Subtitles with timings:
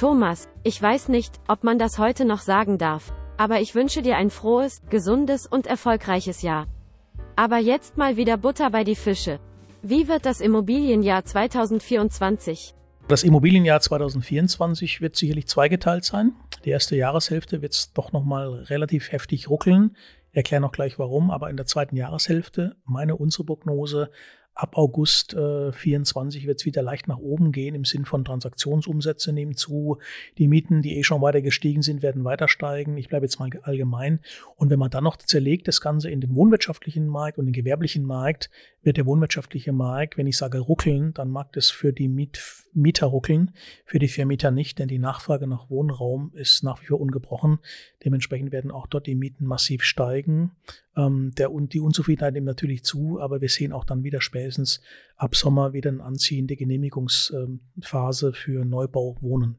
[0.00, 4.16] Thomas, ich weiß nicht, ob man das heute noch sagen darf, aber ich wünsche dir
[4.16, 6.68] ein frohes, gesundes und erfolgreiches Jahr.
[7.36, 9.40] Aber jetzt mal wieder Butter bei die Fische.
[9.82, 12.74] Wie wird das Immobilienjahr 2024?
[13.08, 16.32] Das Immobilienjahr 2024 wird sicherlich zweigeteilt sein.
[16.64, 19.98] Die erste Jahreshälfte wird es doch nochmal relativ heftig ruckeln.
[20.32, 24.10] Erkläre noch gleich warum, aber in der zweiten Jahreshälfte, meine unsere Prognose,
[24.60, 29.32] Ab August äh, 24 wird es wieder leicht nach oben gehen im Sinn von Transaktionsumsätze
[29.32, 29.96] nehmen zu.
[30.36, 32.98] Die Mieten, die eh schon weiter gestiegen sind, werden weiter steigen.
[32.98, 34.20] Ich bleibe jetzt mal allgemein.
[34.56, 38.04] Und wenn man dann noch zerlegt das Ganze in den wohnwirtschaftlichen Markt und den gewerblichen
[38.04, 38.50] Markt,
[38.82, 42.38] wird der wohnwirtschaftliche Markt, wenn ich sage ruckeln, dann mag das für die Miet
[42.72, 43.52] Mieter ruckeln,
[43.84, 47.58] für die Vermieter nicht, denn die Nachfrage nach Wohnraum ist nach wie vor ungebrochen.
[48.04, 50.52] Dementsprechend werden auch dort die Mieten massiv steigen.
[50.96, 54.80] Ähm, der, die Unzufriedenheit nimmt natürlich zu, aber wir sehen auch dann wieder spätestens
[55.16, 59.58] ab Sommer wieder eine anziehende Genehmigungsphase für Neubau Wohnen.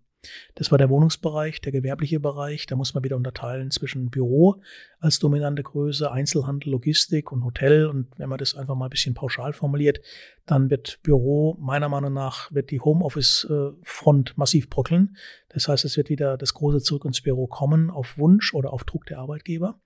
[0.53, 2.67] Das war der Wohnungsbereich, der gewerbliche Bereich.
[2.67, 4.61] Da muss man wieder unterteilen zwischen Büro
[4.99, 7.87] als dominante Größe, Einzelhandel, Logistik und Hotel.
[7.87, 9.99] Und wenn man das einfach mal ein bisschen pauschal formuliert,
[10.45, 15.17] dann wird Büro meiner Meinung nach, wird die Homeoffice-Front massiv bröckeln.
[15.49, 18.83] Das heißt, es wird wieder das große Zurück ins Büro kommen auf Wunsch oder auf
[18.83, 19.79] Druck der Arbeitgeber.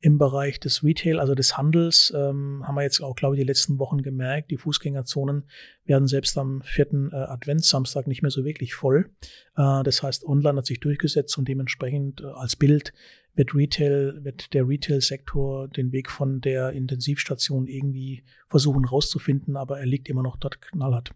[0.00, 3.46] Im Bereich des Retail, also des Handels, ähm, haben wir jetzt auch, glaube ich, die
[3.46, 5.48] letzten Wochen gemerkt, die Fußgängerzonen
[5.86, 9.10] werden selbst am vierten äh, Adventssamstag nicht mehr so wirklich voll.
[9.56, 12.92] Äh, das heißt, online hat sich durchgesetzt und dementsprechend äh, als Bild
[13.34, 19.86] wird Retail, wird der Retail-Sektor den Weg von der Intensivstation irgendwie versuchen rauszufinden, aber er
[19.86, 21.12] liegt immer noch dort knallhart.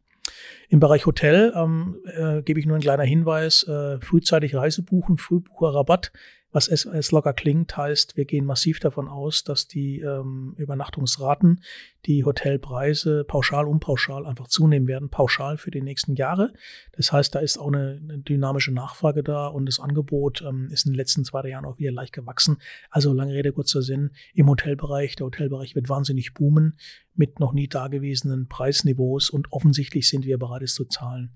[0.68, 5.18] Im Bereich Hotel ähm, äh, gebe ich nur ein kleiner Hinweis, äh, frühzeitig Reise buchen,
[5.18, 6.12] Frühbucherrabatt
[6.52, 11.62] was es locker klingt, heißt, wir gehen massiv davon aus, dass die ähm, Übernachtungsraten,
[12.04, 16.52] die Hotelpreise pauschal und pauschal einfach zunehmen werden, pauschal für die nächsten Jahre.
[16.92, 20.84] Das heißt, da ist auch eine, eine dynamische Nachfrage da und das Angebot ähm, ist
[20.84, 22.58] in den letzten zwei Jahren auch wieder leicht gewachsen.
[22.90, 26.76] Also lange Rede, kurzer Sinn, im Hotelbereich, der Hotelbereich wird wahnsinnig boomen
[27.14, 31.30] mit noch nie dagewesenen Preisniveaus und offensichtlich sind wir bereit, es zu zahlen.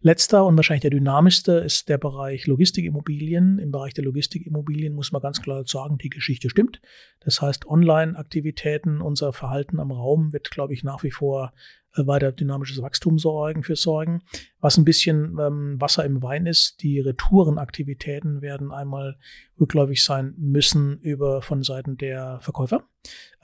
[0.00, 3.58] Letzter und wahrscheinlich der dynamischste ist der Bereich Logistikimmobilien.
[3.58, 6.80] Im Bereich der Logistikimmobilien muss man ganz klar sagen, die Geschichte stimmt.
[7.20, 11.52] Das heißt, Online-Aktivitäten, unser Verhalten am Raum wird, glaube ich, nach wie vor
[11.96, 14.22] weiter dynamisches Wachstum sorgen, für sorgen.
[14.60, 19.16] Was ein bisschen ähm, Wasser im Wein ist, die Retourenaktivitäten werden einmal
[19.60, 22.84] rückläufig sein müssen über von Seiten der Verkäufer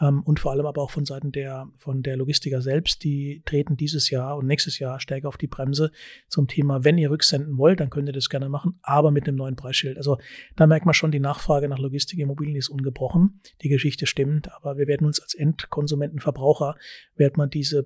[0.00, 3.04] ähm, und vor allem aber auch von Seiten der von der Logistiker selbst.
[3.04, 5.90] Die treten dieses Jahr und nächstes Jahr stärker auf die Bremse
[6.28, 9.36] zum Thema, wenn ihr rücksenden wollt, dann könnt ihr das gerne machen, aber mit einem
[9.36, 9.96] neuen Preisschild.
[9.96, 10.18] Also
[10.56, 13.40] da merkt man schon, die Nachfrage nach Logistikimmobilien ist ungebrochen.
[13.62, 16.76] Die Geschichte stimmt, aber wir werden uns als Endkonsumenten, Verbraucher,
[17.16, 17.82] wird man diese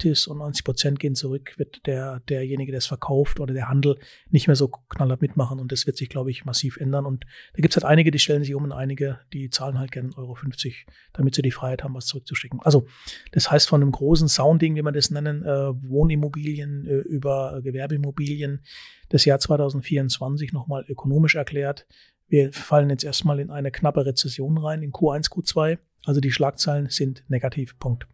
[0.00, 3.98] Bestelleritis und 90 Prozent gehen zurück, wird der derjenige, der es verkauft oder der Handel
[4.30, 7.06] nicht mehr so knallhart mitmachen und das wird sich, glaube ich, massiv ändern.
[7.06, 7.24] Und
[7.54, 10.10] da gibt es halt einige, die stellen sich um und einige, die zahlen halt gerne
[10.16, 12.60] Euro 50, damit sie die Freiheit haben, was zurückzuschicken.
[12.62, 12.86] Also
[13.32, 15.48] das heißt von einem großen Sounding, wie man das nennen, äh,
[15.88, 18.60] Wohnimmobilien äh, über Gewerbeimmobilien,
[19.08, 21.86] das Jahr 2024 nochmal ökonomisch erklärt.
[22.28, 25.78] Wir fallen jetzt erstmal in eine knappe Rezession rein, in Q1, Q2.
[26.04, 27.78] Also die Schlagzeilen sind negativ.
[27.78, 28.06] Punkt.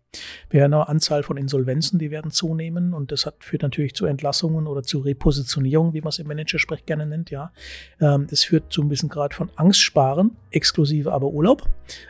[0.50, 4.06] Wir haben eine Anzahl von Insolvenzen, die werden zunehmen und das hat, führt natürlich zu
[4.06, 7.52] Entlassungen oder zu Repositionierung, wie man es im Managersprech gerne nennt, ja.
[8.00, 11.68] Ähm, das führt zu ein bisschen Grad von Angstsparen, exklusive aber Urlaub.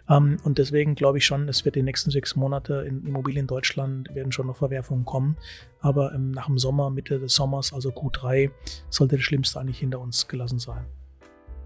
[0.09, 4.15] Ähm, und deswegen glaube ich schon, es wird die nächsten sechs Monate in Immobilien Deutschland
[4.15, 5.37] werden schon noch Verwerfungen kommen.
[5.81, 8.51] Aber ähm, nach dem Sommer, Mitte des Sommers, also Q3,
[8.91, 10.85] sollte das Schlimmste eigentlich hinter uns gelassen sein.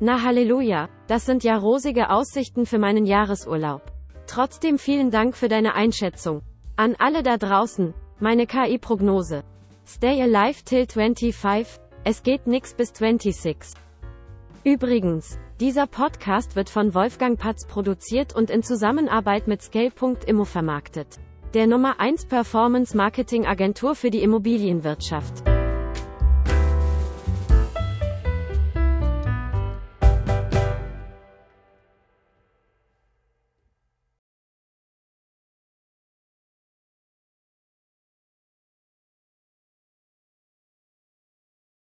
[0.00, 3.99] Na Halleluja, das sind ja rosige Aussichten für meinen Jahresurlaub.
[4.30, 6.42] Trotzdem vielen Dank für deine Einschätzung.
[6.76, 9.42] An alle da draußen, meine KI-Prognose.
[9.84, 13.56] Stay alive till 25, es geht nix bis 26.
[14.62, 21.18] Übrigens, dieser Podcast wird von Wolfgang Patz produziert und in Zusammenarbeit mit Scale.immo vermarktet.
[21.52, 25.42] Der Nummer 1 Performance Marketing Agentur für die Immobilienwirtschaft.